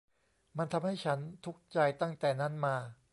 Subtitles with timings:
[0.57, 2.75] มันทำให้ฉันทุกข์ใจตั้งแต่นั้นมา